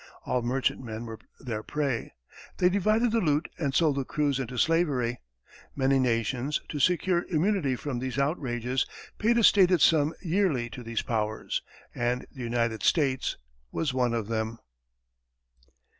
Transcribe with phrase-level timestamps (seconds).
[0.25, 2.13] All merchantmen were their prey;
[2.57, 5.19] they divided the loot and sold the crews into slavery.
[5.75, 8.87] Many nations, to secure immunity from these outrages,
[9.19, 11.61] paid a stated sum yearly to these powers,
[11.93, 13.37] and the United States
[13.71, 14.57] was one of them.